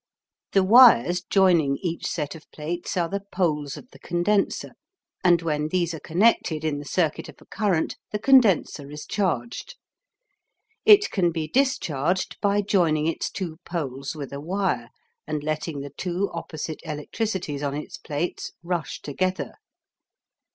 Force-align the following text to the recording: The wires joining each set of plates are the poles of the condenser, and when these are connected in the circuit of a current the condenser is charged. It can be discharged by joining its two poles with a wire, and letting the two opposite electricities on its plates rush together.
The 0.53 0.63
wires 0.63 1.21
joining 1.21 1.77
each 1.77 2.07
set 2.07 2.33
of 2.33 2.49
plates 2.49 2.97
are 2.97 3.07
the 3.07 3.21
poles 3.31 3.77
of 3.77 3.91
the 3.91 3.99
condenser, 3.99 4.71
and 5.23 5.43
when 5.43 5.67
these 5.67 5.93
are 5.93 5.99
connected 5.99 6.63
in 6.65 6.79
the 6.79 6.85
circuit 6.85 7.29
of 7.29 7.35
a 7.39 7.45
current 7.45 7.97
the 8.11 8.17
condenser 8.17 8.89
is 8.89 9.05
charged. 9.05 9.75
It 10.85 11.11
can 11.11 11.31
be 11.31 11.47
discharged 11.47 12.41
by 12.41 12.63
joining 12.63 13.05
its 13.05 13.29
two 13.29 13.57
poles 13.63 14.15
with 14.15 14.33
a 14.33 14.41
wire, 14.41 14.89
and 15.27 15.43
letting 15.43 15.81
the 15.81 15.91
two 15.95 16.31
opposite 16.33 16.81
electricities 16.83 17.61
on 17.61 17.75
its 17.75 17.99
plates 17.99 18.53
rush 18.63 19.01
together. 19.03 19.53